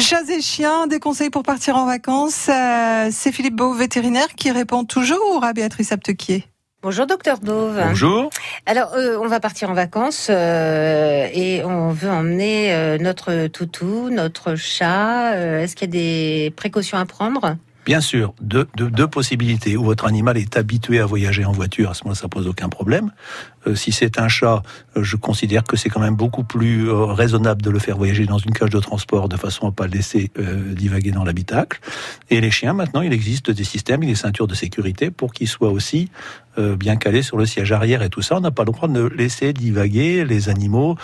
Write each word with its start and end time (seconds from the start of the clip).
Chats 0.00 0.30
et 0.30 0.40
chiens, 0.40 0.86
des 0.86 1.00
conseils 1.00 1.30
pour 1.30 1.42
partir 1.42 1.76
en 1.76 1.86
vacances. 1.86 2.48
Euh, 2.48 3.08
c'est 3.10 3.32
Philippe 3.32 3.56
Beau, 3.56 3.72
vétérinaire, 3.72 4.28
qui 4.36 4.50
répond 4.50 4.84
toujours 4.84 5.42
à 5.42 5.52
Béatrice 5.52 5.90
Aptequier. 5.90 6.44
Bonjour 6.82 7.06
docteur 7.06 7.38
Dove. 7.38 7.82
Bonjour. 7.88 8.30
Alors 8.66 8.92
euh, 8.94 9.18
on 9.20 9.26
va 9.26 9.40
partir 9.40 9.70
en 9.70 9.74
vacances 9.74 10.28
euh, 10.30 11.26
et 11.32 11.64
on 11.64 11.90
veut 11.90 12.10
emmener 12.10 12.72
euh, 12.72 12.98
notre 12.98 13.48
toutou, 13.48 14.10
notre 14.10 14.54
chat. 14.54 15.32
Euh, 15.32 15.62
Est-ce 15.62 15.74
qu'il 15.74 15.88
y 15.88 15.90
a 15.90 16.00
des 16.00 16.52
précautions 16.54 16.98
à 16.98 17.06
prendre? 17.06 17.56
Bien 17.86 18.00
sûr, 18.00 18.34
deux, 18.40 18.66
deux, 18.76 18.90
deux 18.90 19.06
possibilités. 19.06 19.76
Où 19.76 19.84
votre 19.84 20.06
animal 20.06 20.36
est 20.36 20.56
habitué 20.56 20.98
à 20.98 21.06
voyager 21.06 21.44
en 21.44 21.52
voiture, 21.52 21.90
à 21.90 21.94
ce 21.94 22.02
moment-là, 22.02 22.20
ça 22.20 22.28
pose 22.28 22.48
aucun 22.48 22.68
problème. 22.68 23.12
Euh, 23.66 23.74
si 23.74 23.92
c'est 23.92 24.18
un 24.18 24.28
chat, 24.28 24.62
euh, 24.96 25.02
je 25.02 25.16
considère 25.16 25.64
que 25.64 25.76
c'est 25.76 25.88
quand 25.88 26.00
même 26.00 26.16
beaucoup 26.16 26.44
plus 26.44 26.88
euh, 26.88 27.04
raisonnable 27.06 27.62
de 27.62 27.70
le 27.70 27.78
faire 27.78 27.96
voyager 27.96 28.26
dans 28.26 28.38
une 28.38 28.52
cage 28.52 28.70
de 28.70 28.80
transport 28.80 29.28
de 29.28 29.36
façon 29.36 29.68
à 29.68 29.72
pas 29.72 29.86
le 29.86 29.92
laisser 29.92 30.30
divaguer 30.72 31.10
dans 31.10 31.24
l'habitacle. 31.24 31.80
Et 32.30 32.40
les 32.40 32.50
chiens, 32.50 32.72
maintenant, 32.72 33.02
il 33.02 33.12
existe 33.12 33.50
des 33.50 33.64
systèmes, 33.64 34.04
des 34.04 34.14
ceintures 34.14 34.46
de 34.46 34.54
sécurité 34.54 35.10
pour 35.10 35.32
qu'ils 35.32 35.48
soient 35.48 35.70
aussi 35.70 36.10
bien 36.56 36.96
calés 36.96 37.22
sur 37.22 37.36
le 37.36 37.44
siège 37.44 37.70
arrière 37.72 38.02
et 38.02 38.08
tout 38.08 38.22
ça. 38.22 38.36
On 38.36 38.40
n'a 38.40 38.50
pas 38.50 38.64
le 38.64 38.72
droit 38.72 38.88
de 38.88 39.02
laisser 39.14 39.52
divaguer 39.52 40.24
les 40.24 40.48
animaux 40.48 40.96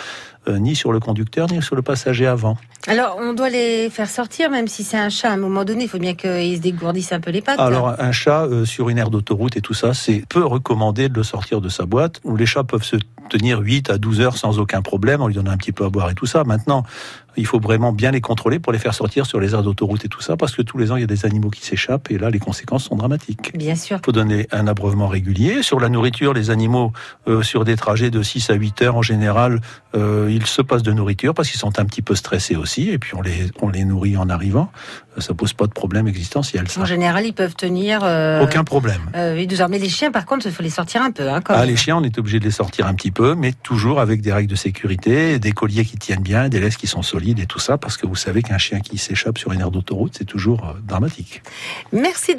euh, 0.48 0.58
ni 0.58 0.74
sur 0.74 0.92
le 0.92 0.98
conducteur 0.98 1.46
ni 1.52 1.62
sur 1.62 1.76
le 1.76 1.82
passager 1.82 2.26
avant. 2.26 2.56
Alors 2.88 3.16
on 3.20 3.32
doit 3.32 3.48
les 3.48 3.88
faire 3.90 4.10
sortir, 4.10 4.50
même 4.50 4.66
si 4.66 4.82
c'est 4.82 4.96
un 4.96 5.08
chat. 5.08 5.30
À 5.30 5.34
un 5.34 5.36
moment 5.36 5.64
donné, 5.64 5.84
il 5.84 5.88
faut 5.88 6.00
bien 6.00 6.14
qu'ils 6.14 6.56
se 6.56 6.60
dégourdissent 6.60 7.12
un 7.12 7.20
peu 7.20 7.30
les 7.30 7.40
pattes. 7.40 7.60
Alors 7.60 7.94
un 7.96 8.10
chat 8.10 8.46
euh, 8.46 8.64
sur 8.64 8.88
une 8.88 8.98
aire 8.98 9.10
d'autoroute 9.10 9.56
et 9.56 9.60
tout 9.60 9.72
ça, 9.72 9.94
c'est 9.94 10.24
peu 10.28 10.44
recommandé 10.44 11.08
de 11.08 11.14
le 11.14 11.22
sortir 11.22 11.60
de 11.60 11.68
sa 11.68 11.86
boîte. 11.86 12.20
Les 12.36 12.44
chats 12.52 12.64
peuvent 12.64 12.84
se 12.84 12.96
tenir 13.30 13.60
8 13.60 13.90
à 13.90 13.98
12 13.98 14.20
heures 14.20 14.36
sans 14.36 14.58
aucun 14.58 14.82
problème, 14.82 15.22
on 15.22 15.26
lui 15.26 15.34
donne 15.34 15.48
un 15.48 15.56
petit 15.56 15.72
peu 15.72 15.84
à 15.84 15.88
boire 15.88 16.10
et 16.10 16.14
tout 16.14 16.26
ça. 16.26 16.44
Maintenant, 16.44 16.84
il 17.36 17.46
faut 17.46 17.60
vraiment 17.60 17.92
bien 17.92 18.10
les 18.10 18.20
contrôler 18.20 18.58
pour 18.58 18.72
les 18.72 18.78
faire 18.78 18.94
sortir 18.94 19.26
sur 19.26 19.40
les 19.40 19.54
aires 19.54 19.62
d'autoroute 19.62 20.04
et 20.04 20.08
tout 20.08 20.20
ça, 20.20 20.36
parce 20.36 20.54
que 20.54 20.62
tous 20.62 20.78
les 20.78 20.90
ans, 20.92 20.96
il 20.96 21.00
y 21.00 21.04
a 21.04 21.06
des 21.06 21.24
animaux 21.26 21.50
qui 21.50 21.64
s'échappent 21.64 22.10
et 22.10 22.18
là, 22.18 22.30
les 22.30 22.38
conséquences 22.38 22.84
sont 22.84 22.96
dramatiques. 22.96 23.52
Bien 23.56 23.74
sûr. 23.74 23.98
Il 24.02 24.04
faut 24.04 24.12
donner 24.12 24.46
un 24.52 24.66
abreuvement 24.66 25.08
régulier. 25.08 25.62
Sur 25.62 25.80
la 25.80 25.88
nourriture, 25.88 26.32
les 26.34 26.50
animaux, 26.50 26.92
euh, 27.28 27.42
sur 27.42 27.64
des 27.64 27.76
trajets 27.76 28.10
de 28.10 28.22
6 28.22 28.50
à 28.50 28.54
8 28.54 28.82
heures 28.82 28.96
en 28.96 29.02
général, 29.02 29.60
euh, 29.94 30.28
ils 30.30 30.46
se 30.46 30.62
passent 30.62 30.82
de 30.82 30.92
nourriture 30.92 31.34
parce 31.34 31.50
qu'ils 31.50 31.60
sont 31.60 31.78
un 31.78 31.84
petit 31.84 32.02
peu 32.02 32.14
stressés 32.14 32.56
aussi, 32.56 32.90
et 32.90 32.98
puis 32.98 33.12
on 33.14 33.22
les, 33.22 33.50
on 33.60 33.68
les 33.68 33.84
nourrit 33.84 34.16
en 34.16 34.28
arrivant. 34.28 34.70
Euh, 35.16 35.20
Ça 35.20 35.34
pose 35.34 35.52
pas 35.52 35.66
de 35.66 35.72
problème 35.72 36.08
existentiel, 36.08 36.68
ça. 36.68 36.80
En 36.80 36.84
général, 36.86 37.24
ils 37.26 37.34
peuvent 37.34 37.54
tenir. 37.54 38.00
euh, 38.02 38.42
Aucun 38.42 38.64
problème. 38.64 39.00
oui, 39.14 39.46
12 39.46 39.60
heures. 39.62 39.68
Mais 39.68 39.78
les 39.78 39.88
chiens, 39.90 40.10
par 40.10 40.26
contre, 40.26 40.46
il 40.46 40.52
faut 40.52 40.62
les 40.62 40.70
sortir 40.70 41.02
un 41.02 41.10
peu. 41.10 41.28
Hein, 41.30 41.40
quand 41.42 41.54
Ah, 41.56 41.64
les 41.66 41.76
chiens, 41.76 41.96
on 41.96 42.02
est 42.04 42.18
obligé 42.18 42.38
de 42.40 42.44
les 42.44 42.50
sortir 42.50 42.86
un 42.86 42.94
petit 42.94 43.10
peu, 43.10 43.34
mais 43.34 43.52
toujours 43.52 44.00
avec 44.00 44.20
des 44.20 44.32
règles 44.32 44.50
de 44.50 44.56
sécurité, 44.56 45.38
des 45.38 45.52
colliers 45.52 45.84
qui 45.84 45.96
tiennent 45.96 46.22
bien, 46.22 46.48
des 46.48 46.60
laisses 46.60 46.76
qui 46.76 46.86
sont 46.86 47.02
solides 47.02 47.21
et 47.30 47.46
tout 47.46 47.58
ça, 47.58 47.78
parce 47.78 47.96
que 47.96 48.06
vous 48.06 48.16
savez 48.16 48.42
qu'un 48.42 48.58
chien 48.58 48.80
qui 48.80 48.98
s'échappe 48.98 49.38
sur 49.38 49.52
une 49.52 49.60
aire 49.60 49.70
d'autoroute, 49.70 50.14
c'est 50.16 50.24
toujours 50.24 50.68
euh, 50.68 50.72
dramatique. 50.86 51.42
Merci. 51.92 52.30